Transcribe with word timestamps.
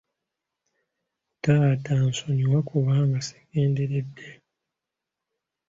Taata 1.43 1.93
nsonyiwa 2.07 2.59
kubanga 2.69 3.17
sigenderedde. 3.27 4.27